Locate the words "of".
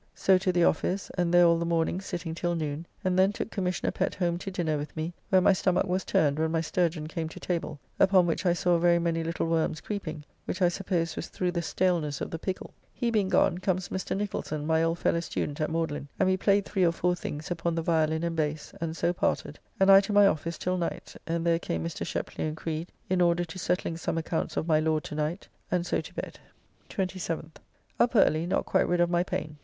12.19-12.31, 24.57-24.67, 28.99-29.07